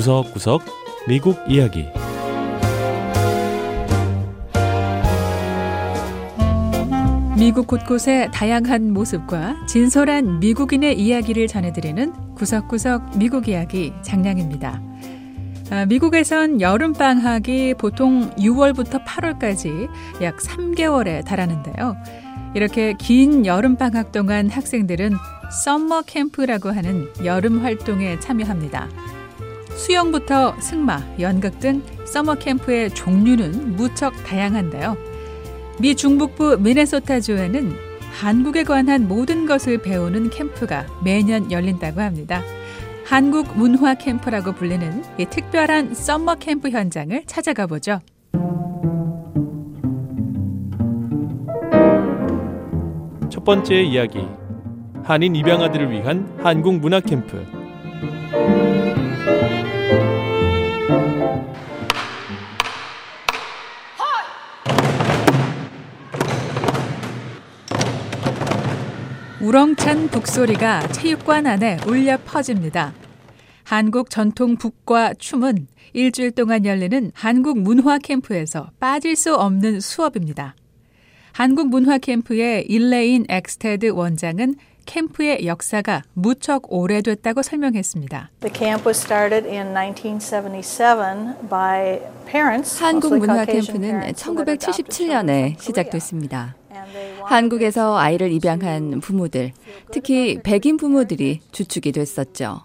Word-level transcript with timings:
구석구석 0.00 0.62
미국 1.06 1.36
이야기 1.46 1.84
미국 7.36 7.66
곳곳의 7.66 8.30
다양한 8.32 8.94
모습과 8.94 9.66
진솔한 9.66 10.40
미국인의 10.40 10.98
이야기를 10.98 11.48
전해드리는 11.48 12.34
구석구석 12.34 13.18
미국 13.18 13.46
이야기 13.48 13.92
장량입니다. 14.00 14.80
아, 15.70 15.84
미국에선 15.84 16.62
여름방학이 16.62 17.74
보통 17.74 18.30
6월부터 18.36 19.04
8월까지 19.04 19.90
약 20.22 20.38
3개월에 20.38 21.26
달하는데요. 21.26 21.96
이렇게 22.54 22.94
긴 22.94 23.44
여름방학 23.44 24.12
동안 24.12 24.48
학생들은 24.48 25.12
summer 25.62 26.04
camp라고 26.06 26.70
하는 26.70 27.06
여름 27.22 27.62
활동에 27.62 28.18
참여합니다. 28.18 28.88
수영부터 29.76 30.60
승마, 30.60 31.02
연극 31.20 31.58
등 31.58 31.82
summer 32.04 32.34
camp의 32.34 32.90
종류는 32.90 33.76
무척 33.76 34.12
다양한데요. 34.24 34.96
미 35.80 35.94
중북부 35.94 36.58
미네소타주에는 36.60 37.90
한국에 38.20 38.64
관한 38.64 39.08
모든 39.08 39.46
것을 39.46 39.78
배우는 39.78 40.30
캠프가 40.30 40.86
매년 41.02 41.50
열린다고 41.50 42.00
합니다. 42.00 42.42
한국 43.06 43.56
문화 43.56 43.94
캠프라고 43.94 44.52
불리는 44.52 45.02
이 45.18 45.24
특별한 45.24 45.94
summer 45.94 46.36
camp 46.36 46.70
현장을 46.70 47.22
찾아가 47.26 47.66
보죠. 47.66 48.00
첫 53.30 53.44
번째 53.44 53.80
이야기 53.82 54.26
한인 55.02 55.34
입양아들을 55.34 55.90
위한 55.90 56.30
한국 56.42 56.74
문화 56.74 57.00
캠프 57.00 57.59
우렁찬 69.50 70.10
북소리가 70.10 70.86
체육관 70.92 71.44
안에 71.44 71.78
울려 71.84 72.16
퍼집니다. 72.24 72.94
한국 73.64 74.08
전통 74.08 74.54
북과 74.54 75.14
춤은 75.14 75.66
일주일 75.92 76.30
동안 76.30 76.64
열리는 76.64 77.10
한국 77.14 77.58
문화 77.58 77.98
캠프에서 77.98 78.70
빠질 78.78 79.16
수 79.16 79.34
없는 79.34 79.80
수업입니다. 79.80 80.54
한국 81.32 81.68
문화 81.68 81.98
캠프의 81.98 82.64
일레인 82.68 83.26
엑스테드 83.28 83.88
원장은 83.88 84.54
캠프의 84.86 85.44
역사가 85.44 86.02
무척 86.12 86.72
오래됐다고 86.72 87.42
설명했습니다. 87.42 88.30
한국 92.78 93.18
문화 93.18 93.44
캠프는 93.44 94.12
1977년에 94.12 95.60
시작됐습니다. 95.60 96.59
한국에서 97.24 97.96
아이를 97.98 98.32
입양한 98.32 99.00
부모들, 99.00 99.52
특히 99.92 100.38
백인 100.42 100.76
부모들이 100.76 101.40
주축이 101.52 101.92
됐었죠. 101.92 102.62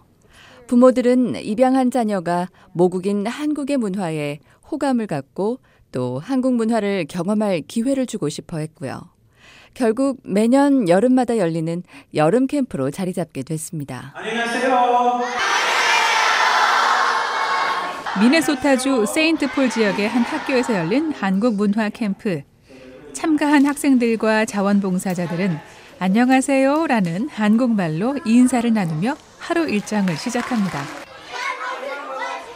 부모들은 0.66 1.36
입양한 1.36 1.90
자녀가 1.90 2.48
모국인 2.72 3.26
한국의 3.26 3.76
문화에 3.76 4.40
호감을 4.70 5.06
갖고 5.06 5.58
또 5.92 6.18
한국 6.18 6.54
문화를 6.54 7.06
경험할 7.08 7.62
기회를 7.68 8.06
주고 8.06 8.28
싶어 8.28 8.58
했고요. 8.58 9.00
결국 9.74 10.20
매년 10.24 10.88
여름마다 10.88 11.38
열리는 11.38 11.82
여름 12.14 12.46
캠프로 12.46 12.90
자리 12.90 13.12
잡게 13.12 13.42
됐습니다. 13.42 14.12
안녕하세요. 14.16 15.20
미네소타주 18.20 19.04
세인트폴 19.06 19.68
지역의 19.68 20.08
한 20.08 20.22
학교에서 20.22 20.74
열린 20.74 21.12
한국 21.12 21.54
문화 21.54 21.90
캠프. 21.90 22.40
참가한 23.16 23.64
학생들과 23.64 24.44
자원봉사자들은 24.44 25.56
안녕하세요 25.98 26.86
라는 26.86 27.30
한국말로 27.30 28.18
인사를 28.26 28.70
나누며 28.70 29.16
하루 29.38 29.66
일정을 29.70 30.18
시작합니다. 30.18 30.82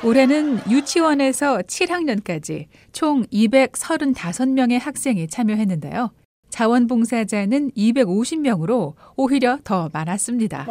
올해는 0.04 0.60
유치원에서 0.68 1.60
7학년까지 1.60 2.66
총 2.92 3.24
235명의 3.32 4.78
학생이 4.78 5.28
참여했는데요. 5.28 6.10
자원봉사자는 6.50 7.70
250명으로 7.70 8.92
오히려 9.16 9.58
더 9.64 9.88
많았습니다. 9.94 10.66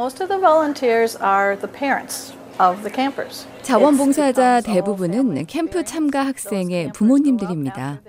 자원봉사자 3.63 4.61
대부분은 4.61 5.47
캠프 5.47 5.83
참가 5.83 6.27
학생의 6.27 6.91
부모님들입니다. 6.93 8.01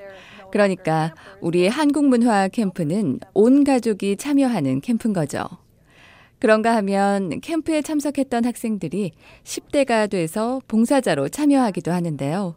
그러니까 0.53 1.15
우리 1.41 1.69
한국 1.69 2.07
문화 2.07 2.49
캠프는 2.49 3.21
온 3.35 3.65
가족이 3.65 4.17
참여하는 4.17 4.81
캠프인 4.81 5.13
거죠. 5.13 5.45
그런가 6.39 6.75
하면 6.77 7.41
캠프에 7.41 7.83
참석했던 7.83 8.45
학생들이 8.45 9.13
10대가 9.45 10.09
돼서 10.09 10.61
봉사자로 10.69 11.29
참여하기도 11.29 11.93
하는데요. 11.93 12.57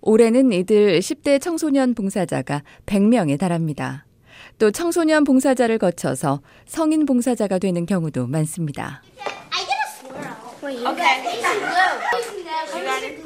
올해는 0.00 0.52
이들 0.52 0.98
10대 0.98 1.40
청소년 1.40 1.94
봉사자가 1.94 2.64
100명에 2.86 3.38
달합니다. 3.38 4.04
또 4.58 4.72
청소년 4.72 5.22
봉사자를 5.22 5.78
거쳐서 5.78 6.40
성인 6.66 7.06
봉사자가 7.06 7.58
되는 7.58 7.86
경우도 7.86 8.26
많습니다. 8.26 9.02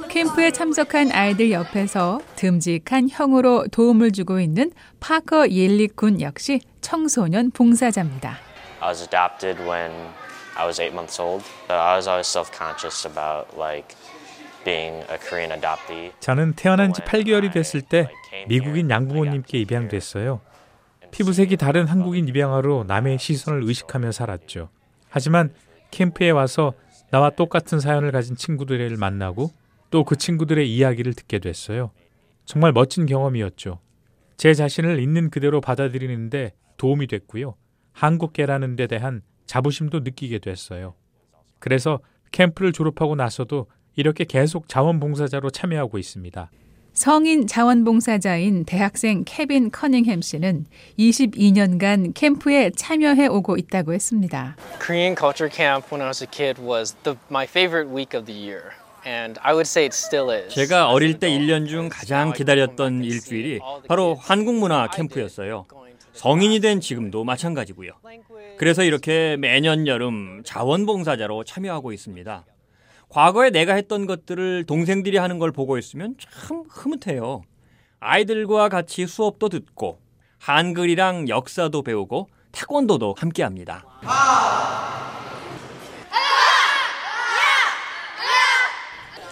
캠프에 0.08 0.50
참석한 0.50 1.12
아이들 1.12 1.50
옆에서 1.50 2.18
듬직한 2.34 3.10
형으로 3.10 3.66
도움을 3.70 4.12
주고 4.12 4.40
있는 4.40 4.72
파커 5.00 5.50
옐리 5.50 5.88
군 5.88 6.22
역시 6.22 6.60
청소년 6.80 7.50
봉사자입니다. 7.50 8.38
I 8.80 8.88
was 8.88 9.02
adopted 9.02 9.62
when 9.62 9.92
I 10.56 10.64
was 10.64 10.80
eight 10.80 10.94
months 10.94 11.20
old. 11.20 11.44
I 11.68 11.96
was 11.96 12.08
always 12.08 12.26
self-conscious 12.26 13.06
about 13.06 13.54
like 13.54 13.94
being 14.64 15.04
a 15.10 15.18
Korean 15.18 15.52
adoptee. 15.52 16.12
저는 16.20 16.54
태어난 16.54 16.94
지 16.94 17.02
8개월이 17.02 17.52
됐을 17.52 17.82
때 17.82 18.08
미국인 18.48 18.88
양부모님께 18.88 19.58
입양됐어요. 19.58 20.40
피부색이 21.10 21.58
다른 21.58 21.86
한국인 21.86 22.28
입양아로 22.28 22.84
남의 22.84 23.18
시선을 23.18 23.62
의식하며 23.64 24.12
살았죠. 24.12 24.70
하지만 25.10 25.52
캠프에 25.90 26.30
와서 26.30 26.72
나와 27.10 27.30
똑같은 27.30 27.80
사연을 27.80 28.10
가진 28.12 28.36
친구들을 28.36 28.96
만나고 28.96 29.50
또 29.90 30.04
그 30.04 30.16
친구들의 30.16 30.70
이야기를 30.74 31.14
듣게 31.14 31.38
됐어요. 31.38 31.90
정말 32.44 32.72
멋진 32.72 33.06
경험이었죠. 33.06 33.78
제 34.36 34.52
자신을 34.52 35.00
있는 35.00 35.30
그대로 35.30 35.60
받아들이는데 35.60 36.52
도움이 36.76 37.06
됐고요. 37.06 37.54
한국계라는 37.92 38.76
데 38.76 38.86
대한 38.86 39.22
자부심도 39.46 40.00
느끼게 40.00 40.40
됐어요. 40.40 40.94
그래서 41.58 42.00
캠프를 42.32 42.72
졸업하고 42.72 43.14
나서도 43.14 43.66
이렇게 43.94 44.24
계속 44.24 44.68
자원봉사자로 44.68 45.50
참여하고 45.50 45.98
있습니다. 45.98 46.50
성인 46.96 47.46
자원봉사자인 47.46 48.64
대학생 48.64 49.22
케빈 49.26 49.70
커닝햄 49.70 50.22
씨는 50.22 50.64
22년간 50.98 52.14
캠프에 52.14 52.70
참여해 52.70 53.26
오고 53.26 53.58
있다고 53.58 53.92
했습니다. 53.92 54.56
Korean 54.80 55.14
culture 55.14 55.54
camp 55.54 55.92
when 55.92 56.00
I 56.00 56.08
was 56.08 56.24
a 56.24 56.26
kid 56.26 56.58
was 56.58 56.96
the, 57.02 57.18
my 57.30 57.44
favorite 57.44 57.92
week 57.94 58.18
of 58.18 58.24
the 58.24 58.34
year. 58.34 58.72
And 59.04 59.38
I 59.42 59.52
would 59.52 59.68
say 59.68 59.84
it 59.84 59.94
still 59.94 60.32
is. 60.34 60.54
제가 60.54 60.88
어릴 60.88 61.18
때 61.18 61.28
1년 61.28 61.68
중 61.68 61.90
가장 61.90 62.32
기다렸던 62.32 63.04
일주일이 63.04 63.60
바로 63.86 64.14
한국 64.18 64.54
문화 64.54 64.88
캠프였어요. 64.88 65.66
성인이 66.14 66.60
된 66.60 66.80
지금도 66.80 67.24
마찬가지고요. 67.24 67.92
그래서 68.56 68.82
이렇게 68.82 69.36
매년 69.36 69.86
여름 69.86 70.42
자원봉사자로 70.46 71.44
참여하고 71.44 71.92
있습니다. 71.92 72.46
과거에 73.16 73.48
내가 73.48 73.72
했던 73.72 74.04
것들을 74.04 74.64
동생들이 74.64 75.16
하는 75.16 75.38
걸 75.38 75.50
보고 75.50 75.78
있으면 75.78 76.16
참 76.18 76.64
흐뭇해요. 76.68 77.44
아이들과 77.98 78.68
같이 78.68 79.06
수업도 79.06 79.48
듣고 79.48 80.00
한글이랑 80.38 81.30
역사도 81.30 81.80
배우고 81.80 82.28
태권도도 82.52 83.14
함께 83.16 83.42
합니다. 83.42 83.86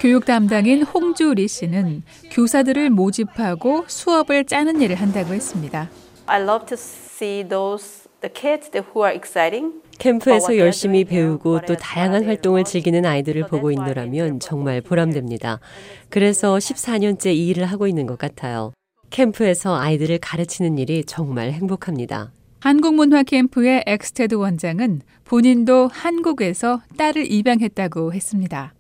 교육 0.00 0.25
담당인 0.25 0.82
홍주리 0.82 1.46
씨는 1.46 2.04
교사들을 2.31 2.88
모집하고 2.88 3.84
수업을 3.86 4.46
짜는 4.46 4.81
일을 4.81 4.96
한다고 4.96 5.34
했습니다. 5.34 5.90
I 6.25 6.40
love 6.40 6.64
to 6.69 6.75
see 6.75 7.46
those 7.46 8.08
the 8.22 8.32
kids 8.32 8.70
who 8.75 9.04
are 9.04 9.14
exciting. 9.14 9.83
캠프에서 9.99 10.58
열심히 10.58 11.05
배우고 11.05 11.62
또 11.67 11.76
다양한 11.76 12.25
활동을 12.25 12.64
즐기는 12.64 13.05
아이들을 13.05 13.46
보고 13.46 13.70
있노라면 13.70 14.41
정말 14.41 14.81
보람됩니다. 14.81 15.61
그래서 16.08 16.56
14년째 16.56 17.35
이 17.35 17.49
일을 17.49 17.67
하고 17.67 17.87
있는 17.87 18.06
것 18.06 18.19
같아요. 18.19 18.73
캠프에서 19.11 19.76
아이들을 19.76 20.19
가르치는 20.19 20.79
일이 20.79 21.05
정말 21.05 21.52
행복합니다. 21.52 22.32
한국문화 22.61 23.23
캠프의 23.25 23.85
엑스테드 23.87 24.35
원장은 24.35 25.02
본인도 25.25 25.88
한국에서 25.93 26.81
딸을 26.96 27.31
입양했다고 27.31 28.12
했습니다. 28.12 28.75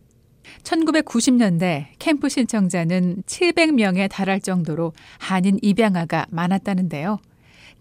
1990년대 0.62 1.86
캠프 1.98 2.28
신청자는 2.28 3.22
700명에 3.26 4.08
달할 4.10 4.40
정도로 4.40 4.92
한인 5.18 5.58
입양아가 5.62 6.26
많았다는데요. 6.30 7.18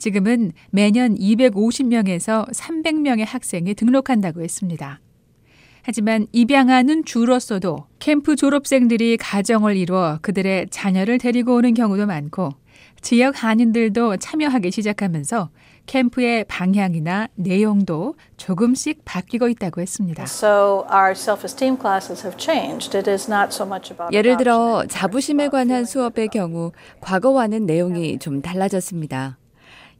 지금은 0.04 0.52
매년 0.70 1.16
250명에서 1.16 2.46
300명의 2.52 3.26
학생이 3.26 3.74
등록한다고 3.74 4.42
했습니다. 4.42 5.00
하지만 5.82 6.28
입양아는 6.34 7.06
줄었어도 7.06 7.86
캠프 8.00 8.36
졸업생들이 8.36 9.16
가정을 9.16 9.78
이루어 9.78 10.20
그들의 10.22 10.68
자녀를 10.72 11.20
데리고 11.20 11.56
오는 11.56 11.74
경우도 11.74 12.06
많고 12.06 12.50
지역 13.00 13.42
한인들도 13.44 14.18
참여하기 14.18 14.72
시작하면서 14.72 15.50
캠프의 15.86 16.44
방향이나 16.50 17.30
내용도 17.36 18.16
조금씩 18.36 19.06
바뀌고 19.06 19.48
있다고 19.48 19.80
했습니다. 19.80 20.26
예를 24.12 24.36
들어 24.36 24.84
자부심에 24.90 25.48
관한 25.48 25.86
수업의 25.86 26.28
경우 26.28 26.74
과거와는 27.00 27.66
내용이 27.66 28.20
좀 28.20 28.42
달라졌습니다. 28.42 29.38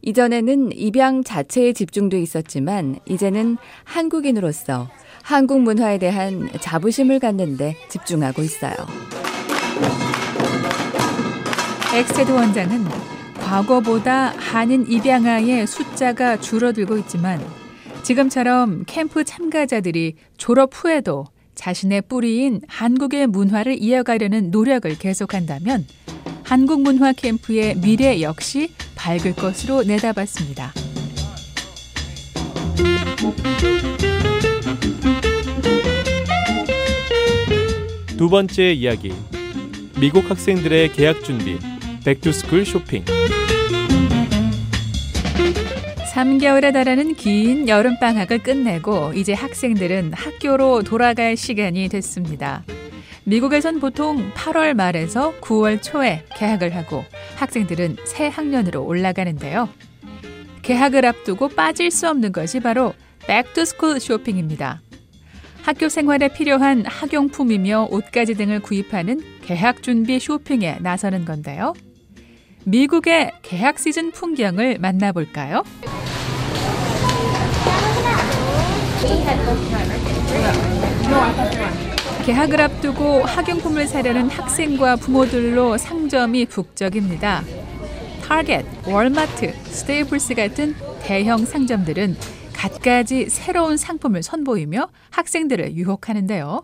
이전에는 0.04 0.72
입양 0.74 1.24
자체에 1.24 1.72
집중돼 1.74 2.22
있었지만 2.22 3.00
이제는 3.06 3.58
한국인으로서 3.86 4.90
한국 5.22 5.62
문화에 5.62 5.98
대한 5.98 6.50
자부심을 6.60 7.20
갖는데 7.20 7.78
집중하고 7.90 8.42
있어요. 8.42 8.76
엑스테드 11.96 12.32
원장은 12.32 12.84
과거보다 13.40 14.34
한인 14.38 14.86
입양아의 14.90 15.68
숫자가 15.68 16.40
줄어들고 16.40 16.98
있지만 16.98 17.40
지금처럼 18.04 18.84
캠프 18.86 19.24
참가자들이 19.24 20.16
졸업 20.38 20.72
후에도 20.74 21.26
자신의 21.56 22.02
뿌리인 22.10 22.62
한국의 22.68 23.28
문화를 23.28 23.82
이어가려는 23.82 24.52
노력을 24.52 24.94
계속한다면 24.98 25.86
한국 26.44 26.82
문화 26.82 27.14
캠프의 27.14 27.76
미래 27.76 28.22
역시 28.22 28.74
밝을 28.96 29.34
것으로 29.36 29.84
내다봤습니다. 29.84 30.74
두 38.18 38.30
번째 38.30 38.72
이야기. 38.72 39.12
미국 40.00 40.30
학생들의 40.30 40.94
개학 40.94 41.24
준비. 41.24 41.58
back 42.06 42.26
to 42.26 42.36
school 42.36 42.66
쇼핑. 42.66 43.04
3개월에 46.14 46.72
달하는 46.72 47.16
긴 47.16 47.68
여름방학을 47.68 48.44
끝내고 48.44 49.14
이제 49.16 49.34
학생들은 49.34 50.14
학교로 50.14 50.84
돌아갈 50.84 51.36
시간이 51.36 51.90
됐습니다. 51.90 52.64
미국에선 53.26 53.80
보통 53.80 54.32
8월 54.34 54.74
말에서 54.74 55.34
9월 55.40 55.82
초에 55.82 56.26
개학을 56.36 56.76
하고 56.76 57.04
학생들은 57.36 57.98
새 58.06 58.28
학년으로 58.28 58.84
올라가는데요. 58.84 59.70
개학을 60.62 61.06
앞두고 61.06 61.50
빠질 61.50 61.92
수 61.92 62.10
없는 62.10 62.32
것이 62.32 62.60
바로 62.60 62.94
back 63.28 63.52
to 63.52 63.64
school 63.64 64.00
쇼핑입니다. 64.00 64.82
학교 65.62 65.88
생활에 65.88 66.28
필요한 66.28 66.86
학용품이며 66.86 67.88
옷가지 67.90 68.34
등을 68.34 68.60
구입하는 68.62 69.22
개학 69.44 69.82
준비 69.82 70.20
쇼핑에 70.20 70.80
나서는 70.82 71.24
건데요. 71.24 71.74
미국의 72.66 73.32
개학 73.42 73.80
시즌 73.80 74.12
풍경을 74.12 74.80
만나볼까요? 74.80 75.64
개학을 82.26 82.62
앞두고 82.62 83.24
학용품을 83.24 83.86
사려는 83.86 84.30
학생과 84.30 84.96
부모들로 84.96 85.78
상점이 85.78 86.46
북적입니다. 86.46 87.44
타겟, 88.22 88.66
월마트, 88.88 89.54
스테이플스 89.66 90.34
같은 90.34 90.74
대형 91.02 91.46
상점들은 91.46 92.16
갖가지 92.54 93.30
새로운 93.30 93.76
상품을 93.76 94.24
선보이며 94.24 94.88
학생들을 95.10 95.76
유혹하는데요. 95.76 96.64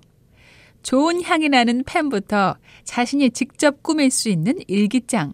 좋은 0.81 1.23
향이 1.23 1.49
나는 1.49 1.83
펜부터 1.85 2.55
자신이 2.85 3.31
직접 3.31 3.83
꾸밀 3.83 4.11
수 4.11 4.29
있는 4.29 4.59
일기장, 4.67 5.33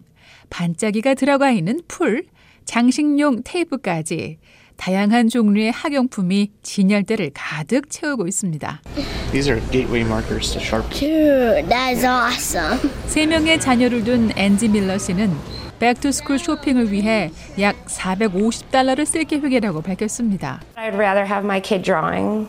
반짝이가 0.49 1.13
들어가 1.13 1.51
있는 1.51 1.81
풀, 1.87 2.25
장식용 2.65 3.43
테이프까지 3.43 4.39
다양한 4.77 5.29
종류의 5.29 5.71
학용품이 5.71 6.51
진열대를 6.63 7.31
가득 7.33 7.89
채우고 7.89 8.27
있습니다. 8.27 8.81
These 9.31 9.51
are 9.51 9.61
gateway 9.71 10.01
markers 10.01 10.51
to 10.53 10.61
Sharpie. 10.61 10.89
Dude, 10.91 11.67
that 11.69 11.93
is 11.93 12.05
awesome. 12.05 12.79
세 13.07 13.25
명의 13.25 13.59
자녀를 13.59 14.03
둔 14.03 14.31
앤지 14.37 14.67
밀러 14.67 14.97
씨는 14.97 15.31
back 15.79 15.99
to 15.99 16.09
school 16.09 16.39
쇼핑을 16.39 16.91
위해 16.91 17.31
약 17.59 17.85
450달러를 17.85 19.05
쓸 19.05 19.25
계획이라고 19.25 19.81
밝혔습니다. 19.81 20.61
I'd 20.77 20.95
rather 20.95 21.25
have 21.25 21.43
my 21.43 21.61
kid 21.61 21.83
drawing 21.83 22.47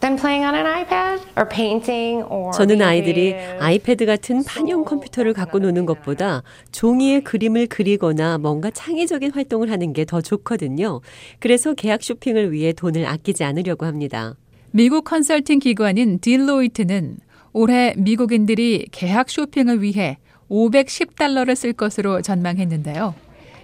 than 0.00 0.16
playing 0.16 0.44
on 0.46 0.54
an 0.54 0.66
iPad 0.66 1.20
or 1.36 1.48
painting 1.48 2.22
or 2.30 2.52
저는 2.52 2.82
아이들이 2.82 3.34
아이패드 3.34 4.06
같은 4.06 4.42
판형 4.44 4.84
컴퓨터를 4.84 5.32
갖고 5.34 5.58
노는 5.58 5.86
것보다 5.86 6.42
종이에 6.72 7.20
그림을 7.20 7.66
그리거나 7.66 8.38
뭔가 8.38 8.70
창의적인 8.70 9.32
활동을 9.32 9.70
하는 9.70 9.92
게 9.92 10.04
더 10.04 10.20
좋거든요. 10.20 11.00
그래서 11.38 11.74
개학 11.74 12.02
쇼핑을 12.02 12.52
위해 12.52 12.72
돈을 12.72 13.06
아끼지 13.06 13.44
않으려고 13.44 13.86
합니다. 13.86 14.34
미국 14.72 15.04
컨설팅 15.04 15.58
기관인 15.58 16.18
딜로이트는 16.20 17.18
올해 17.52 17.94
미국인들이 17.96 18.86
개학 18.90 19.28
쇼핑을 19.30 19.82
위해 19.82 20.18
510달러를 20.50 21.54
쓸 21.54 21.72
것으로 21.72 22.22
전망했는데요. 22.22 23.14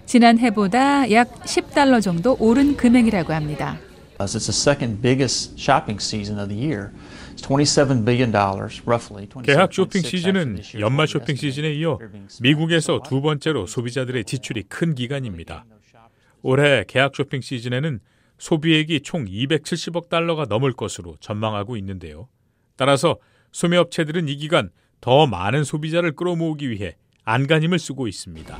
지난해보다 0.04 1.10
약 1.10 1.32
10달러 1.44 2.00
정도 2.00 2.36
오른 2.38 2.76
금액이라고 2.76 3.32
합니다. 3.32 3.78
It's 4.18 4.32
the 4.32 4.52
second 4.52 5.02
biggest 5.02 5.58
shopping 5.58 6.00
season 6.00 6.38
of 6.38 6.48
the 6.48 6.56
year. 6.56 6.90
It's 7.32 7.42
27 7.42 8.04
billion 8.04 8.32
dollars, 8.32 8.80
roughly. 8.86 9.28
개학 9.42 9.72
쇼핑 9.72 10.02
시즌은 10.02 10.60
연말 10.80 11.06
쇼핑 11.06 11.36
시즌에 11.36 11.74
이어 11.74 11.98
미국에서 12.40 13.00
두 13.06 13.20
번째로 13.20 13.66
소비자들의 13.66 14.24
지출이 14.24 14.64
큰 14.64 14.94
기간입니다. 14.94 15.66
올해 16.42 16.84
개학 16.88 17.14
쇼핑 17.14 17.42
시즌에는 17.42 18.00
소비액이 18.38 19.00
총 19.00 19.26
270억 19.26 20.08
달러가 20.08 20.46
넘을 20.48 20.72
것으로 20.72 21.16
전망하고 21.20 21.76
있는데요. 21.76 22.28
따라서 22.76 23.16
소매업체들은 23.52 24.28
이 24.28 24.36
기간 24.36 24.70
더 25.00 25.26
많은 25.26 25.64
소비자를 25.64 26.12
끌어모으기 26.12 26.70
위해 26.70 26.96
안간힘을 27.24 27.78
쓰고 27.78 28.08
있습니다. 28.08 28.58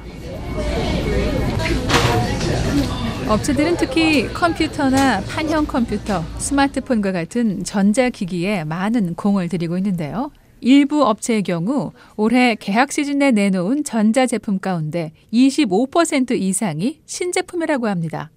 업체들은 3.28 3.76
특히 3.76 4.28
컴퓨터나 4.32 5.20
판형 5.22 5.66
컴퓨터, 5.66 6.22
스마트폰과 6.38 7.10
같은 7.10 7.64
전자기기에 7.64 8.62
많은 8.64 9.14
공을 9.14 9.48
들이고 9.48 9.76
있는데요. 9.78 10.30
일부 10.60 11.04
업체의 11.04 11.42
경우 11.42 11.90
올해 12.16 12.54
개학 12.54 12.92
시즌에 12.92 13.32
내놓은 13.32 13.82
전자제품 13.82 14.60
가운데 14.60 15.12
25% 15.32 16.40
이상이 16.40 17.00
신제품이라고 17.04 17.88
합니다. 17.88 18.30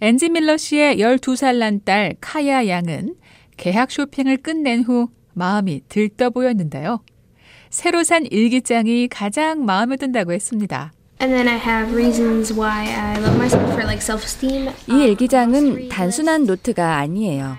앤지 0.00 0.28
밀러 0.28 0.56
씨의 0.56 0.98
12살 0.98 1.58
난 1.58 1.80
딸 1.84 2.16
카야 2.20 2.66
양은 2.66 3.14
개학 3.56 3.92
쇼핑을 3.92 4.38
끝낸 4.38 4.82
후 4.82 5.08
마음이 5.34 5.82
들떠 5.88 6.30
보였는데요. 6.30 7.00
새로 7.70 8.02
산 8.02 8.26
일기장이 8.26 9.06
가장 9.08 9.64
마음에 9.64 9.96
든다고 9.96 10.32
했습니다. 10.32 10.92
And 11.24 11.32
then 11.32 11.48
I 11.48 11.56
have 11.56 11.94
reasons 11.96 12.52
why 12.52 12.84
I 12.84 13.18
love 13.18 13.36
myself 13.36 13.64
for 13.72 13.82
like 13.84 14.02
self-esteem. 14.02 14.68
이 14.90 15.04
일기장은 15.04 15.88
단순한 15.88 16.44
노트가 16.44 16.98
아니에요. 16.98 17.56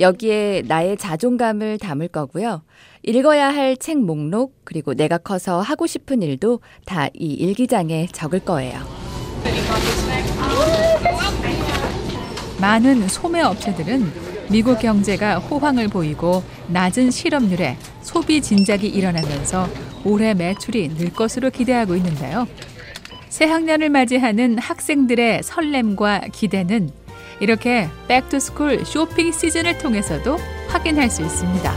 여기에 0.00 0.62
나의 0.66 0.96
자존감을 0.96 1.76
담을 1.76 2.08
거고요. 2.08 2.62
읽어야 3.02 3.48
할 3.52 3.76
책 3.76 3.98
목록, 3.98 4.54
그리고 4.64 4.94
내가 4.94 5.18
커서 5.18 5.60
하고 5.60 5.86
싶은 5.86 6.22
일도 6.22 6.60
다 6.86 7.10
이 7.12 7.34
일기장에 7.34 8.08
적을 8.12 8.40
거예요. 8.40 8.80
많은 12.62 13.08
소매 13.08 13.42
업체들은 13.42 14.10
미국 14.48 14.78
경제가 14.78 15.38
호황을 15.38 15.88
보이고 15.88 16.42
낮은 16.68 17.10
실업률에 17.10 17.76
소비 18.00 18.40
진작이 18.40 18.88
일어나면서 18.88 19.68
올해 20.06 20.32
매출이 20.32 20.94
늘 20.96 21.12
것으로 21.12 21.50
기대하고 21.50 21.94
있는데요. 21.96 22.48
새 23.32 23.46
학년을 23.46 23.88
맞이하는 23.88 24.58
학생들의 24.58 25.42
설렘과 25.42 26.20
기대는 26.32 26.90
이렇게 27.40 27.88
back 28.06 28.32
to 28.32 28.45
school 28.45 28.84
쇼핑 28.84 29.32
시즌을 29.32 29.78
통해서도 29.78 30.36
확인할 30.68 31.08
수 31.08 31.22
있습니다. 31.22 31.74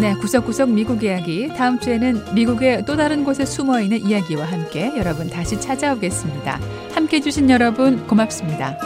네, 0.00 0.14
구석구석 0.14 0.70
미국 0.70 1.04
이야기. 1.04 1.48
다음 1.48 1.78
주에는 1.78 2.34
미국의 2.34 2.86
또 2.86 2.96
다른 2.96 3.22
곳에 3.22 3.44
숨어 3.44 3.82
있는 3.82 3.98
이야기와 3.98 4.46
함께 4.46 4.96
여러분 4.96 5.28
다시 5.28 5.60
찾아오겠습니다. 5.60 6.58
함께 6.94 7.18
해주신 7.18 7.50
여러분 7.50 8.06
고맙습니다. 8.06 8.78